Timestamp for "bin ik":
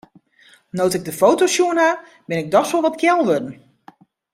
2.27-2.51